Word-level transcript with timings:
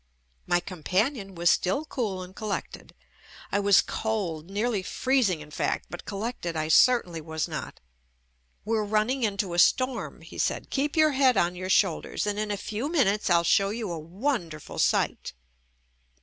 My 0.47 0.59
companion 0.59 1.35
was 1.35 1.51
still 1.51 1.85
cool 1.85 2.23
and 2.23 2.35
collect 2.35 2.75
ed. 2.75 2.95
I 3.51 3.59
was 3.59 3.83
cold, 3.83 4.49
nearly 4.49 4.81
freezing 4.81 5.41
in 5.41 5.51
fact, 5.51 5.85
but 5.91 6.05
col 6.05 6.17
lected 6.21 6.55
I 6.55 6.69
certainly 6.69 7.21
was 7.21 7.47
not. 7.47 7.79
"We're 8.65 8.83
running 8.83 9.21
into 9.21 9.53
a 9.53 9.59
storm," 9.59 10.21
he 10.21 10.39
said; 10.39 10.71
"keep 10.71 10.95
your 10.97 11.11
head 11.11 11.37
on 11.37 11.55
your 11.55 11.69
shoulders 11.69 12.25
and 12.25 12.39
in 12.39 12.49
a 12.49 12.57
few 12.57 12.89
minutes 12.91 13.29
I'll 13.29 13.43
show 13.43 13.69
you 13.69 13.91
a 13.91 13.99
wonderful 13.99 14.79
sight." 14.79 15.33